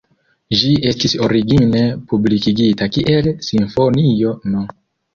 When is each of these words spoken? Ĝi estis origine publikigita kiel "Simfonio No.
Ĝi 0.61 0.71
estis 0.91 1.13
origine 1.25 1.83
publikigita 2.15 2.91
kiel 2.99 3.33
"Simfonio 3.53 4.39
No. 4.53 4.69